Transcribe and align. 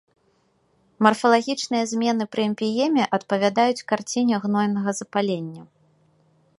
Марфалагічныя 1.07 1.83
змены 1.91 2.23
пры 2.35 2.41
эмпіеме 2.49 3.03
адпавядаюць 3.19 3.85
карціне 3.93 4.35
гнойнага 4.49 4.89
запалення. 5.03 5.63